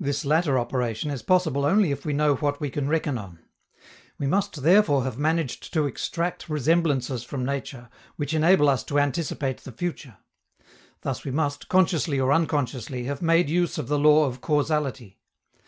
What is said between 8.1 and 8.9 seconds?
which enable us